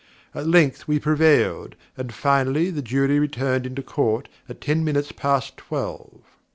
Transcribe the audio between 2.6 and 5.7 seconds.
the Jury returned into Court at ten minutes past